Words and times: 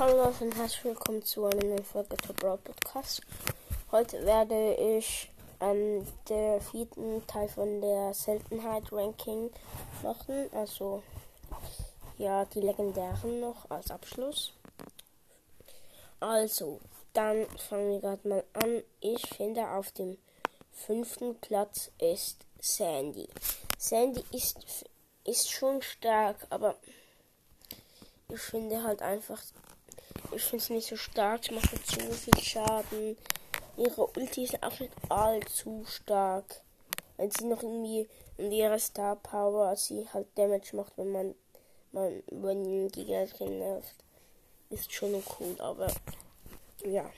Hallo 0.00 0.16
Leute 0.16 0.44
und 0.44 0.56
herzlich 0.56 0.84
willkommen 0.84 1.22
zu 1.22 1.44
einer 1.44 1.62
neuen 1.62 1.84
Folge 1.84 2.16
Top 2.16 2.34
Broad 2.36 2.64
Podcast. 2.64 3.20
Heute 3.92 4.24
werde 4.24 4.72
ich 4.96 5.30
ähm, 5.60 6.06
den 6.26 6.58
vierten 6.62 7.26
Teil 7.26 7.50
von 7.50 7.82
der 7.82 8.14
Seltenheit 8.14 8.90
Ranking 8.90 9.50
machen. 10.02 10.48
Also 10.54 11.02
ja, 12.16 12.46
die 12.46 12.62
legendären 12.62 13.40
noch 13.40 13.70
als 13.70 13.90
Abschluss. 13.90 14.54
Also, 16.18 16.80
dann 17.12 17.46
fangen 17.58 17.90
wir 17.90 18.00
gerade 18.00 18.26
mal 18.26 18.44
an. 18.54 18.82
Ich 19.00 19.28
finde 19.28 19.68
auf 19.68 19.92
dem 19.92 20.16
fünften 20.72 21.38
Platz 21.40 21.90
ist 21.98 22.38
Sandy. 22.58 23.28
Sandy 23.76 24.24
ist, 24.32 24.86
ist 25.24 25.50
schon 25.50 25.82
stark, 25.82 26.46
aber 26.48 26.76
ich 28.30 28.40
finde 28.40 28.82
halt 28.82 29.02
einfach 29.02 29.42
ich 30.32 30.42
finde 30.42 30.62
es 30.62 30.70
nicht 30.70 30.88
so 30.88 30.96
stark. 30.96 31.44
Sie 31.44 31.54
macht 31.54 31.86
zu 31.86 32.00
viel 32.00 32.42
Schaden. 32.42 33.16
Ihre 33.76 34.06
Ulti 34.06 34.44
ist 34.44 34.62
auch 34.62 34.78
nicht 34.78 34.92
allzu 35.08 35.84
stark. 35.86 36.62
Wenn 37.16 37.30
sie 37.30 37.46
noch 37.46 37.62
irgendwie 37.62 38.08
in 38.36 38.52
ihrer 38.52 38.78
Star 38.78 39.16
Power 39.16 39.76
sie 39.76 40.08
halt 40.12 40.26
Damage 40.36 40.74
macht, 40.74 40.92
wenn 40.96 41.12
man, 41.12 41.34
man 41.92 42.22
wenn 42.30 42.84
ein 42.84 42.88
Gegner 42.88 43.26
nervt. 43.40 43.94
Ist 44.70 44.92
schon 44.92 45.22
cool, 45.38 45.56
aber 45.58 45.88
ja. 46.84 47.10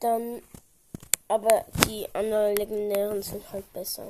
Dann, 0.00 0.42
aber 1.28 1.66
die 1.86 2.08
anderen 2.14 2.56
legendären 2.56 3.22
sind 3.22 3.52
halt 3.52 3.70
besser. 3.72 4.08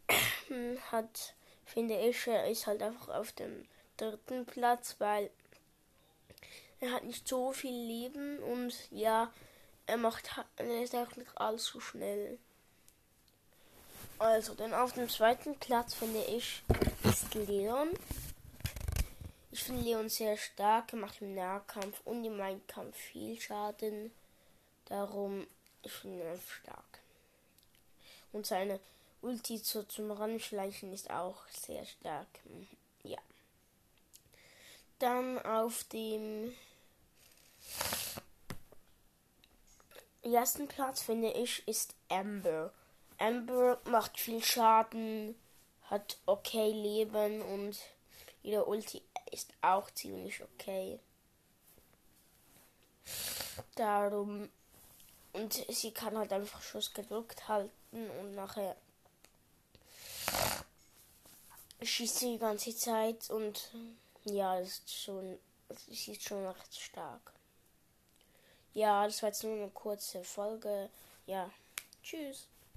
hat 0.92 1.34
finde 1.74 2.00
ich, 2.00 2.28
er 2.28 2.48
ist 2.48 2.68
halt 2.68 2.84
einfach 2.84 3.10
auf 3.10 3.32
dem 3.32 3.66
dritten 3.98 4.46
Platz, 4.46 4.96
weil 5.00 5.32
er 6.80 6.92
hat 6.92 7.04
nicht 7.04 7.28
so 7.28 7.52
viel 7.52 7.74
Leben 7.74 8.38
und 8.40 8.76
ja, 8.92 9.32
er 9.88 9.98
macht 9.98 10.30
er 10.58 10.84
ist 10.84 10.96
auch 10.96 11.16
nicht 11.16 11.36
allzu 11.36 11.80
schnell. 11.80 12.38
Also, 14.20 14.54
dann 14.54 14.74
auf 14.74 14.94
dem 14.94 15.10
zweiten 15.10 15.58
Platz 15.58 15.96
finde 15.96 16.24
ich 16.26 16.64
ist 17.04 17.34
Leon. 17.34 17.90
Ich 19.52 19.64
finde 19.64 19.84
Leon 19.84 20.10
sehr 20.10 20.38
stark, 20.38 20.94
er 20.94 21.00
macht 21.00 21.22
im 21.22 21.34
Nahkampf 21.34 22.02
und 22.06 22.24
im 22.24 22.38
Mindkampf 22.38 22.96
viel 22.96 23.40
Schaden. 23.40 24.12
Darum, 24.86 25.48
ich 25.82 25.92
finde 25.92 26.24
ihn 26.24 26.40
stark. 26.48 27.00
Und 28.32 28.46
seine 28.46 28.80
Ulti 29.24 29.62
zu, 29.62 29.88
zum 29.88 30.12
Ranschleichen 30.12 30.92
ist 30.92 31.10
auch 31.10 31.48
sehr 31.48 31.86
stark. 31.86 32.28
Ja. 33.04 33.20
Dann 35.00 35.40
auf 35.40 35.86
dem 35.86 36.54
ersten 40.22 40.68
Platz 40.68 41.02
finde 41.02 41.32
ich 41.32 41.66
ist 41.68 41.96
Amber. 42.10 42.74
Amber 43.18 43.80
macht 43.86 44.20
viel 44.20 44.44
Schaden, 44.44 45.36
hat 45.84 46.18
okay 46.26 46.72
Leben 46.72 47.42
und 47.42 47.78
ihre 48.44 48.66
Ulti 48.66 49.02
ist 49.32 49.54
auch 49.62 49.90
ziemlich 49.92 50.42
okay. 50.44 51.00
Darum 53.76 54.50
und 55.34 55.54
sie 55.70 55.92
kann 55.92 56.18
halt 56.18 56.32
einfach 56.34 56.62
Schuss 56.62 56.94
gedrückt 56.94 57.48
halten 57.48 58.10
und 58.20 58.36
nachher 58.36 58.76
schießt 61.86 62.20
sie 62.20 62.34
die 62.34 62.40
ganze 62.40 62.76
Zeit 62.76 63.30
und 63.30 63.72
ja, 64.26 64.60
das 64.60 64.70
ist 64.70 64.94
schon, 64.94 65.40
sie 65.90 66.12
ist 66.12 66.24
schon 66.24 66.46
recht 66.46 66.80
stark. 66.80 67.34
Ja, 68.74 69.06
das 69.06 69.22
war 69.22 69.30
jetzt 69.30 69.44
nur 69.44 69.54
eine 69.54 69.70
kurze 69.70 70.24
Folge. 70.24 70.90
Ja, 71.28 71.50
tschüss. 72.02 72.48